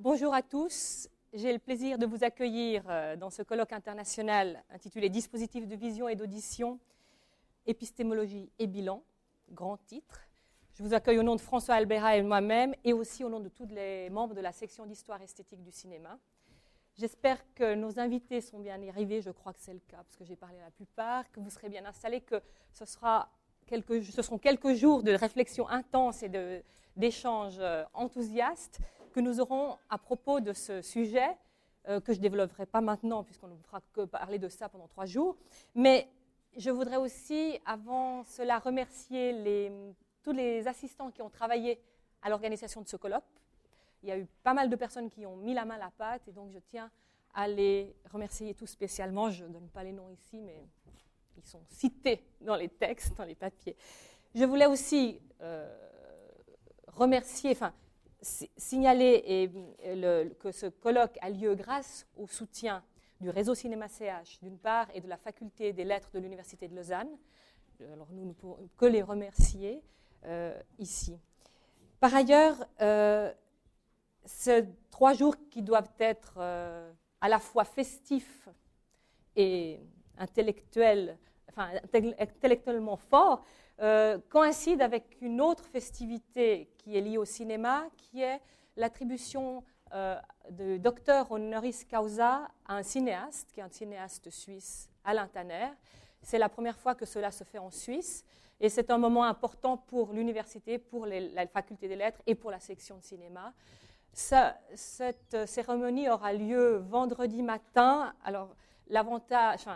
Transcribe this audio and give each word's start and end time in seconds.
Bonjour 0.00 0.32
à 0.32 0.42
tous. 0.42 1.08
J'ai 1.32 1.52
le 1.52 1.58
plaisir 1.58 1.98
de 1.98 2.06
vous 2.06 2.22
accueillir 2.22 2.84
euh, 2.88 3.16
dans 3.16 3.30
ce 3.30 3.42
colloque 3.42 3.72
international 3.72 4.62
intitulé 4.70 5.08
Dispositifs 5.08 5.66
de 5.66 5.74
vision 5.74 6.08
et 6.08 6.14
d'audition, 6.14 6.78
épistémologie 7.66 8.48
et 8.60 8.68
bilan, 8.68 9.02
grand 9.50 9.76
titre. 9.76 10.20
Je 10.74 10.84
vous 10.84 10.94
accueille 10.94 11.18
au 11.18 11.24
nom 11.24 11.34
de 11.34 11.40
François 11.40 11.74
Albera 11.74 12.16
et 12.16 12.22
moi-même 12.22 12.76
et 12.84 12.92
aussi 12.92 13.24
au 13.24 13.28
nom 13.28 13.40
de 13.40 13.48
tous 13.48 13.66
les 13.66 14.08
membres 14.10 14.36
de 14.36 14.40
la 14.40 14.52
section 14.52 14.86
d'histoire 14.86 15.20
esthétique 15.20 15.64
du 15.64 15.72
cinéma. 15.72 16.16
J'espère 16.96 17.42
que 17.56 17.74
nos 17.74 17.98
invités 17.98 18.40
sont 18.40 18.60
bien 18.60 18.80
arrivés, 18.88 19.20
je 19.20 19.32
crois 19.32 19.52
que 19.52 19.60
c'est 19.60 19.74
le 19.74 19.82
cas 19.88 20.04
parce 20.04 20.16
que 20.16 20.24
j'ai 20.24 20.36
parlé 20.36 20.60
à 20.60 20.66
la 20.66 20.70
plupart, 20.70 21.28
que 21.32 21.40
vous 21.40 21.50
serez 21.50 21.70
bien 21.70 21.84
installés, 21.84 22.20
que 22.20 22.40
ce, 22.72 22.84
ce 22.84 24.22
seront 24.22 24.38
quelques 24.38 24.74
jours 24.74 25.02
de 25.02 25.10
réflexion 25.10 25.68
intense 25.68 26.22
et 26.22 26.30
d'échanges 26.96 27.58
euh, 27.58 27.82
enthousiastes 27.94 28.78
que 29.18 29.22
nous 29.24 29.40
aurons 29.40 29.76
à 29.90 29.98
propos 29.98 30.38
de 30.38 30.52
ce 30.52 30.80
sujet, 30.80 31.36
euh, 31.88 31.98
que 31.98 32.12
je 32.12 32.18
ne 32.18 32.22
développerai 32.22 32.66
pas 32.66 32.80
maintenant, 32.80 33.24
puisqu'on 33.24 33.48
ne 33.48 33.56
fera 33.56 33.80
que 33.92 34.04
parler 34.04 34.38
de 34.38 34.48
ça 34.48 34.68
pendant 34.68 34.86
trois 34.86 35.06
jours. 35.06 35.36
Mais 35.74 36.06
je 36.56 36.70
voudrais 36.70 36.98
aussi, 36.98 37.58
avant 37.66 38.22
cela, 38.22 38.60
remercier 38.60 39.32
les, 39.32 39.72
tous 40.22 40.30
les 40.30 40.68
assistants 40.68 41.10
qui 41.10 41.20
ont 41.20 41.30
travaillé 41.30 41.80
à 42.22 42.30
l'organisation 42.30 42.80
de 42.80 42.86
ce 42.86 42.96
colloque. 42.96 43.24
Il 44.04 44.08
y 44.08 44.12
a 44.12 44.18
eu 44.18 44.26
pas 44.44 44.54
mal 44.54 44.70
de 44.70 44.76
personnes 44.76 45.10
qui 45.10 45.26
ont 45.26 45.34
mis 45.34 45.52
la 45.52 45.64
main 45.64 45.74
à 45.74 45.78
la 45.78 45.90
pâte, 45.90 46.22
et 46.28 46.32
donc 46.32 46.52
je 46.52 46.60
tiens 46.60 46.88
à 47.34 47.48
les 47.48 47.96
remercier 48.12 48.54
tous 48.54 48.68
spécialement. 48.68 49.30
Je 49.30 49.46
ne 49.46 49.52
donne 49.52 49.68
pas 49.68 49.82
les 49.82 49.92
noms 49.92 50.10
ici, 50.10 50.40
mais 50.40 50.64
ils 51.36 51.44
sont 51.44 51.64
cités 51.70 52.22
dans 52.40 52.54
les 52.54 52.68
textes, 52.68 53.16
dans 53.16 53.24
les 53.24 53.34
papiers. 53.34 53.74
Je 54.32 54.44
voulais 54.44 54.66
aussi 54.66 55.20
euh, 55.40 55.76
remercier, 56.86 57.50
enfin, 57.50 57.72
signaler 58.20 59.22
et, 59.26 59.50
que 60.40 60.50
ce 60.50 60.66
colloque 60.66 61.18
a 61.20 61.30
lieu 61.30 61.54
grâce 61.54 62.06
au 62.16 62.26
soutien 62.26 62.82
du 63.20 63.30
réseau 63.30 63.54
Cinéma 63.54 63.88
CH 63.88 64.38
d'une 64.42 64.58
part 64.58 64.88
et 64.94 65.00
de 65.00 65.08
la 65.08 65.16
faculté 65.16 65.72
des 65.72 65.84
lettres 65.84 66.10
de 66.12 66.18
l'Université 66.18 66.68
de 66.68 66.76
Lausanne. 66.76 67.10
Alors 67.92 68.08
nous 68.12 68.26
ne 68.26 68.32
pouvons 68.32 68.68
que 68.76 68.86
les 68.86 69.02
remercier 69.02 69.82
euh, 70.24 70.58
ici. 70.78 71.16
Par 72.00 72.14
ailleurs, 72.14 72.56
euh, 72.80 73.32
ces 74.24 74.66
trois 74.90 75.14
jours 75.14 75.36
qui 75.50 75.62
doivent 75.62 75.92
être 75.98 76.34
euh, 76.38 76.92
à 77.20 77.28
la 77.28 77.38
fois 77.38 77.64
festifs 77.64 78.48
et 79.36 79.80
intellectuels, 80.16 81.18
intellectuellement 81.58 82.96
forts, 82.96 83.44
euh, 83.80 84.18
coïncide 84.28 84.82
avec 84.82 85.18
une 85.20 85.40
autre 85.40 85.64
festivité 85.64 86.68
qui 86.78 86.96
est 86.96 87.00
liée 87.00 87.18
au 87.18 87.24
cinéma, 87.24 87.86
qui 87.96 88.22
est 88.22 88.40
l'attribution 88.76 89.62
euh, 89.94 90.16
de 90.50 90.76
docteur 90.76 91.30
honoris 91.30 91.84
causa 91.84 92.48
à 92.66 92.76
un 92.76 92.82
cinéaste, 92.82 93.52
qui 93.52 93.60
est 93.60 93.62
un 93.62 93.68
cinéaste 93.68 94.30
suisse, 94.30 94.90
Alain 95.04 95.28
Tanner. 95.28 95.68
C'est 96.22 96.38
la 96.38 96.48
première 96.48 96.78
fois 96.78 96.94
que 96.94 97.06
cela 97.06 97.30
se 97.30 97.44
fait 97.44 97.58
en 97.58 97.70
Suisse. 97.70 98.24
Et 98.60 98.68
c'est 98.68 98.90
un 98.90 98.98
moment 98.98 99.22
important 99.24 99.76
pour 99.76 100.12
l'université, 100.12 100.78
pour 100.78 101.06
la 101.06 101.46
faculté 101.46 101.86
des 101.86 101.94
lettres 101.94 102.20
et 102.26 102.34
pour 102.34 102.50
la 102.50 102.58
section 102.58 102.98
de 102.98 103.04
cinéma. 103.04 103.52
cette 104.12 105.46
cérémonie 105.46 106.08
aura 106.08 106.32
lieu 106.32 106.78
vendredi 106.78 107.42
matin. 107.42 108.12
Alors, 108.24 108.56
l'avantage, 108.88 109.66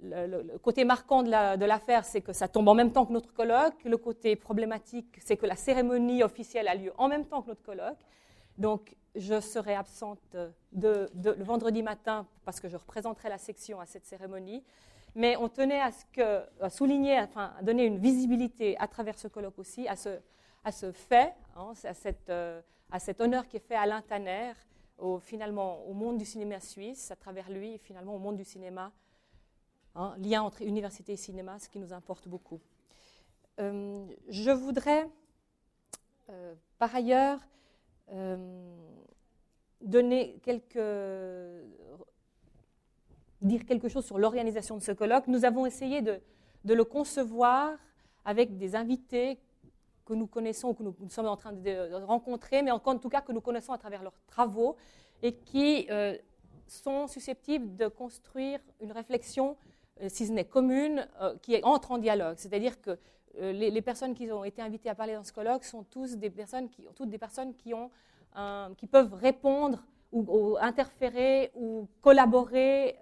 le, 0.00 0.58
côté 0.58 0.84
marquant 0.84 1.22
de 1.22 1.64
l'affaire, 1.64 2.04
c'est 2.04 2.20
que 2.20 2.32
ça 2.32 2.48
tombe 2.48 2.68
en 2.68 2.74
même 2.74 2.92
temps 2.92 3.06
que 3.06 3.12
notre 3.12 3.32
colloque. 3.32 3.82
Le 3.84 3.96
côté 3.96 4.36
problématique, 4.36 5.18
c'est 5.24 5.36
que 5.36 5.46
la 5.46 5.56
cérémonie 5.56 6.22
officielle 6.22 6.68
a 6.68 6.74
lieu 6.74 6.92
en 6.98 7.08
même 7.08 7.26
temps 7.26 7.42
que 7.42 7.48
notre 7.48 7.62
colloque. 7.62 7.98
Donc, 8.58 8.94
je 9.14 9.40
serai 9.40 9.74
absente 9.74 10.36
le 10.72 11.42
vendredi 11.42 11.82
matin 11.82 12.26
parce 12.44 12.60
que 12.60 12.68
je 12.68 12.76
représenterai 12.76 13.28
la 13.28 13.38
section 13.38 13.80
à 13.80 13.86
cette 13.86 14.04
cérémonie. 14.04 14.62
Mais 15.14 15.36
on 15.38 15.48
tenait 15.48 15.80
à, 15.80 15.90
ce 15.92 16.04
que, 16.12 16.68
souligner, 16.68 17.18
enfin, 17.20 17.54
à 17.58 17.62
donner 17.62 17.86
une 17.86 17.98
visibilité 17.98 18.76
à 18.78 18.86
travers 18.86 19.18
ce 19.18 19.28
colloque 19.28 19.58
aussi 19.58 19.88
à 19.88 19.96
ce, 19.96 20.92
fait, 20.92 21.32
hein, 21.56 21.72
euh, 22.28 22.60
à, 22.90 22.98
cet 22.98 23.20
honneur 23.22 23.48
qui 23.48 23.56
est 23.56 23.66
fait 23.66 23.76
à 23.76 24.02
au, 24.98 25.18
finalement 25.18 25.82
au 25.86 25.94
monde 25.94 26.18
du 26.18 26.26
cinéma 26.26 26.60
suisse, 26.60 27.10
à 27.10 27.16
travers 27.16 27.50
lui, 27.50 27.78
finalement 27.78 28.14
au 28.14 28.18
monde 28.18 28.36
du 28.36 28.44
cinéma 28.44 28.92
Hein, 29.98 30.14
lien 30.18 30.42
entre 30.42 30.60
université 30.60 31.14
et 31.14 31.16
cinéma, 31.16 31.58
ce 31.58 31.70
qui 31.70 31.78
nous 31.78 31.94
importe 31.94 32.28
beaucoup. 32.28 32.60
Euh, 33.58 34.04
je 34.28 34.50
voudrais, 34.50 35.08
euh, 36.28 36.54
par 36.78 36.94
ailleurs, 36.94 37.40
euh, 38.12 38.36
donner 39.80 40.38
quelques, 40.42 40.78
dire 43.40 43.64
quelque 43.64 43.88
chose 43.88 44.04
sur 44.04 44.18
l'organisation 44.18 44.76
de 44.76 44.82
ce 44.82 44.92
colloque. 44.92 45.28
Nous 45.28 45.46
avons 45.46 45.64
essayé 45.64 46.02
de, 46.02 46.20
le 46.64 46.84
concevoir 46.84 47.78
avec 48.26 48.58
des 48.58 48.76
invités 48.76 49.38
que 50.04 50.12
nous 50.12 50.26
connaissons 50.26 50.68
ou 50.68 50.74
que 50.74 50.82
nous, 50.82 50.94
sommes 51.08 51.26
en 51.26 51.38
train 51.38 51.54
de, 51.54 52.04
rencontrer, 52.04 52.60
mais 52.60 52.70
en, 52.70 52.82
en, 52.84 52.98
tout 52.98 53.08
cas 53.08 53.22
que 53.22 53.32
nous 53.32 53.40
connaissons 53.40 53.72
à 53.72 53.78
travers 53.78 54.02
leurs 54.02 54.20
travaux 54.26 54.76
et 55.22 55.36
qui 55.36 55.88
sont 56.66 57.06
susceptibles 57.06 57.76
de 57.76 57.88
construire 57.88 58.60
une 58.80 58.92
réflexion 58.92 59.56
si 60.08 60.26
ce 60.26 60.32
n'est 60.32 60.44
commune, 60.44 61.06
euh, 61.20 61.34
qui 61.42 61.58
entre 61.62 61.92
en 61.92 61.98
dialogue. 61.98 62.36
C'est-à-dire 62.38 62.80
que 62.80 62.98
euh, 63.40 63.52
les, 63.52 63.82
personnes 63.82 64.14
qui 64.14 64.30
ont 64.30 64.44
été 64.44 64.62
invitées 64.62 64.88
à 64.88 64.94
parler 64.94 65.14
dans 65.14 65.24
ce 65.24 65.32
colloque 65.32 65.64
sont 65.64 65.84
toutes 65.84 66.16
des 66.16 66.30
personnes 66.30 66.68
qui 66.70 66.86
peuvent 68.86 69.14
répondre 69.14 69.84
ou, 70.12 70.56
interférer 70.60 71.50
ou 71.54 71.88
collaborer 72.00 72.96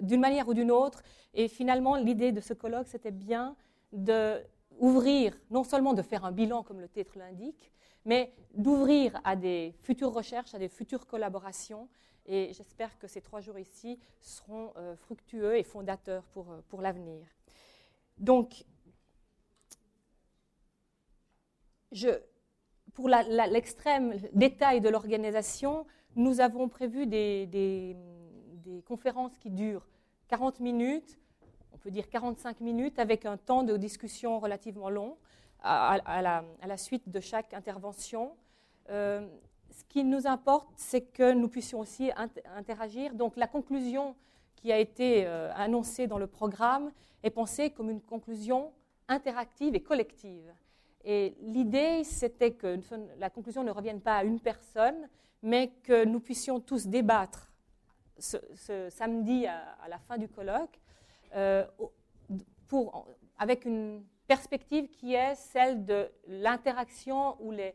d'une 0.00 0.20
manière 0.20 0.48
ou 0.48 0.54
d'une 0.54 0.70
autre. 0.70 1.02
Et 1.34 1.48
finalement, 1.48 1.96
l'idée 1.96 2.32
de 2.32 2.40
ce 2.40 2.54
colloque, 2.54 2.88
c'était 2.88 3.10
bien 3.10 3.56
d'ouvrir, 3.92 5.36
non 5.50 5.64
seulement 5.64 5.92
de 5.92 6.02
faire 6.02 6.24
un 6.24 6.32
bilan, 6.32 6.62
comme 6.62 6.80
le 6.80 6.88
titre 6.88 7.18
l'indique, 7.18 7.70
mais 8.04 8.32
d'ouvrir 8.54 9.20
à 9.24 9.36
des 9.36 9.74
futures 9.82 10.12
recherches, 10.12 10.54
à 10.54 10.58
des 10.58 10.68
futures 10.68 11.06
collaborations 11.06 11.88
et 12.26 12.52
j'espère 12.52 12.98
que 12.98 13.06
ces 13.06 13.20
trois 13.20 13.40
jours 13.40 13.58
ici 13.58 13.98
seront 14.20 14.72
euh, 14.76 14.96
fructueux 14.96 15.56
et 15.56 15.62
fondateurs 15.62 16.24
pour, 16.32 16.50
euh, 16.50 16.60
pour 16.68 16.80
l'avenir. 16.80 17.26
Donc, 18.18 18.64
pour 22.94 23.08
l'extrême 23.08 24.14
détail 24.32 24.80
de 24.80 24.88
l'organisation, 24.88 25.86
nous 26.16 26.40
avons 26.40 26.68
prévu 26.68 27.06
des, 27.06 27.96
conférences 28.86 29.36
qui 29.38 29.50
durent 29.50 29.86
40 30.28 30.60
minutes, 30.60 31.18
on 31.72 31.78
peut 31.78 31.90
dire 31.90 32.08
45 32.08 32.60
minutes, 32.60 32.98
avec 32.98 33.26
un 33.26 33.36
temps 33.36 33.62
de 33.62 33.76
discussion 33.76 34.40
relativement 34.40 34.90
long 34.90 35.16
à, 35.60 35.98
la, 36.22 36.44
à 36.60 36.66
la, 36.66 36.76
suite 36.76 37.08
de 37.08 37.20
chaque 37.20 37.54
intervention. 37.54 38.36
Euh, 38.90 39.26
ce 39.74 39.84
qui 39.84 40.04
nous 40.04 40.26
importe, 40.26 40.68
c'est 40.76 41.02
que 41.02 41.32
nous 41.32 41.48
puissions 41.48 41.80
aussi 41.80 42.10
interagir. 42.56 43.14
Donc 43.14 43.36
la 43.36 43.46
conclusion 43.46 44.14
qui 44.54 44.72
a 44.72 44.78
été 44.78 45.26
euh, 45.26 45.52
annoncée 45.54 46.06
dans 46.06 46.18
le 46.18 46.26
programme 46.26 46.90
est 47.22 47.30
pensée 47.30 47.70
comme 47.70 47.90
une 47.90 48.00
conclusion 48.00 48.72
interactive 49.08 49.74
et 49.74 49.80
collective. 49.80 50.52
Et 51.04 51.34
l'idée, 51.42 52.02
c'était 52.04 52.52
que 52.52 52.78
la 53.18 53.28
conclusion 53.28 53.62
ne 53.62 53.70
revienne 53.70 54.00
pas 54.00 54.16
à 54.18 54.24
une 54.24 54.40
personne, 54.40 55.08
mais 55.42 55.72
que 55.82 56.04
nous 56.04 56.20
puissions 56.20 56.60
tous 56.60 56.86
débattre 56.86 57.52
ce, 58.18 58.38
samedi 58.88 59.46
à, 59.46 59.88
la 59.88 59.98
fin 59.98 60.16
du 60.16 60.28
colloque 60.28 60.80
euh, 61.34 61.66
avec 63.38 63.64
une 63.66 64.02
perspective 64.26 64.88
qui 64.88 65.14
est 65.14 65.34
celle 65.34 65.84
de 65.84 66.08
l'interaction 66.26 67.36
ou 67.40 67.52
les, 67.52 67.74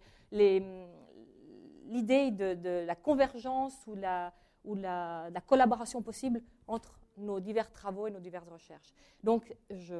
l'idée 1.89 2.31
de, 2.31 2.85
la 2.85 2.95
convergence 2.95 3.75
ou, 3.87 3.95
la, 3.95 4.33
ou 4.63 4.75
la, 4.75 5.29
collaboration 5.45 6.01
possible 6.01 6.41
entre 6.67 6.99
nos 7.17 7.39
divers 7.39 7.71
travaux 7.71 8.07
et 8.07 8.11
nos 8.11 8.19
diverses 8.19 8.47
recherches. 8.47 8.93
Donc, 9.23 9.55
je, 9.69 9.95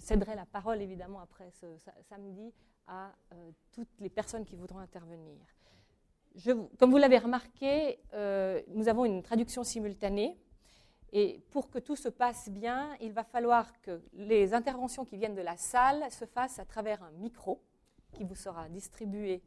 céderai 0.00 0.34
la 0.34 0.46
parole 0.46 0.82
évidemment 0.82 1.20
après 1.20 1.50
ce, 1.52 1.66
samedi 2.08 2.52
à 2.88 3.12
euh, 3.32 3.50
toutes 3.70 4.00
les 4.00 4.08
personnes 4.08 4.44
qui 4.44 4.56
voudront 4.56 4.80
intervenir. 4.80 5.38
Comme 6.78 6.90
vous 6.90 6.96
l'avez 6.96 7.18
remarqué, 7.18 8.00
euh, 8.14 8.60
nous 8.68 8.88
avons 8.88 9.04
une 9.04 9.22
traduction 9.22 9.62
simultanée. 9.62 10.36
Et 11.12 11.40
pour 11.50 11.70
que 11.70 11.78
tout 11.80 11.96
se 11.96 12.08
passe 12.08 12.48
bien, 12.48 12.96
il 13.00 13.12
va 13.12 13.24
falloir 13.24 13.80
que 13.82 14.00
les 14.12 14.54
interventions 14.54 15.04
qui 15.04 15.16
viennent 15.16 15.34
de 15.34 15.42
la 15.42 15.56
salle 15.56 16.10
se 16.10 16.24
fassent 16.24 16.60
à 16.60 16.64
travers 16.64 17.02
un 17.02 17.10
micro 17.12 17.60
qui 18.12 18.22
vous 18.24 18.36
sera 18.36 18.68
distribué 18.68 19.42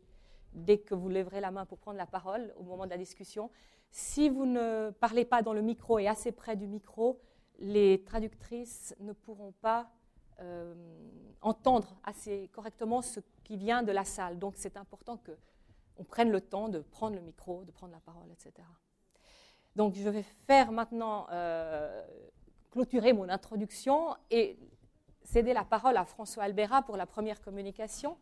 dès 0.53 0.77
que 0.77 0.93
vous 0.95 1.09
lèverez 1.09 1.41
la 1.41 1.51
main 1.51 1.65
pour 1.65 1.77
prendre 1.77 1.97
la 1.97 2.05
parole 2.05 2.53
au 2.57 2.63
moment 2.63 2.85
de 2.85 2.91
la 2.91 2.97
discussion. 2.97 3.49
Si 3.89 4.29
vous 4.29 4.45
ne 4.45 4.91
parlez 4.99 5.25
pas 5.25 5.41
dans 5.41 5.53
le 5.53 5.61
micro 5.61 5.99
et 5.99 6.07
assez 6.07 6.31
près 6.31 6.55
du 6.55 6.67
micro, 6.67 7.19
les 7.59 8.03
traductrices 8.03 8.95
ne 8.99 9.13
pourront 9.13 9.53
pas 9.61 9.91
euh, 10.39 10.73
entendre 11.41 11.95
assez 12.03 12.49
correctement 12.53 13.01
ce 13.01 13.19
qui 13.43 13.57
vient 13.57 13.83
de 13.83 13.91
la 13.91 14.05
salle. 14.05 14.39
Donc 14.39 14.53
c'est 14.57 14.77
important 14.77 15.17
que 15.17 15.31
on 15.97 16.03
prenne 16.03 16.31
le 16.31 16.41
temps 16.41 16.69
de 16.69 16.79
prendre 16.79 17.15
le 17.15 17.21
micro, 17.21 17.63
de 17.65 17.71
prendre 17.71 17.93
la 17.93 17.99
parole, 17.99 18.31
etc. 18.31 18.67
Donc 19.75 19.93
je 19.95 20.09
vais 20.09 20.23
faire 20.47 20.71
maintenant 20.71 21.27
euh, 21.31 22.03
clôturer 22.71 23.13
mon 23.13 23.29
introduction 23.29 24.15
et 24.31 24.57
céder 25.23 25.53
la 25.53 25.63
parole 25.63 25.97
à 25.97 26.05
François 26.05 26.43
Albera 26.43 26.81
pour 26.81 26.97
la 26.97 27.05
première 27.05 27.41
communication. 27.41 28.17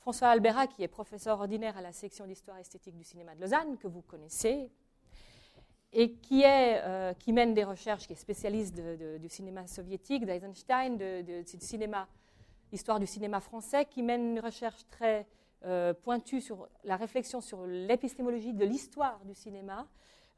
François 0.00 0.28
Albera, 0.28 0.66
qui 0.66 0.82
est 0.82 0.88
professeur 0.88 1.40
ordinaire 1.40 1.76
à 1.76 1.82
la 1.82 1.92
section 1.92 2.26
d'histoire 2.26 2.58
esthétique 2.58 2.96
du 2.96 3.04
cinéma 3.04 3.34
de 3.34 3.40
Lausanne, 3.40 3.76
que 3.78 3.88
vous 3.88 4.02
connaissez, 4.02 4.70
et 5.92 6.12
qui, 6.12 6.44
euh, 6.44 7.12
mène 7.28 7.54
des 7.54 7.64
recherches, 7.64 8.06
qui 8.06 8.12
est 8.12 8.16
spécialiste 8.16 8.74
du 8.74 9.28
cinéma 9.28 9.66
soviétique, 9.66 10.24
d'Eisenstein, 10.24 10.96
de, 10.96 11.22
de, 11.22 11.44
cinéma, 11.60 12.08
histoire 12.72 13.00
du 13.00 13.06
cinéma 13.06 13.40
français, 13.40 13.86
qui 13.86 14.02
mène 14.02 14.30
une 14.30 14.40
recherche 14.40 14.86
très 14.88 15.26
euh, 15.64 15.92
pointue 15.92 16.40
sur 16.40 16.68
la 16.84 16.96
réflexion 16.96 17.40
sur 17.40 17.66
l'épistémologie 17.66 18.52
de 18.52 18.64
l'histoire 18.64 19.18
du 19.24 19.34
cinéma, 19.34 19.88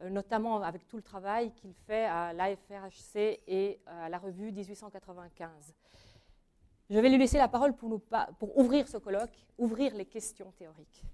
euh, 0.00 0.08
notamment 0.08 0.62
avec 0.62 0.86
tout 0.88 0.96
le 0.96 1.02
travail 1.02 1.52
qu'il 1.52 1.74
fait 1.74 2.06
à 2.06 2.32
l'AFRHC 2.32 3.42
et 3.46 3.80
à 3.86 4.08
la 4.08 4.18
revue 4.18 4.50
1895. 4.50 5.74
Je 6.90 6.98
vais 6.98 7.08
lui 7.08 7.18
laisser 7.18 7.38
la 7.38 7.46
parole 7.46 7.74
pour, 7.74 8.00
ouvrir 8.58 8.88
ce 8.88 8.96
colloque, 8.96 9.30
ouvrir 9.58 9.94
les 9.94 10.06
questions 10.06 10.52
théoriques. 10.58 11.04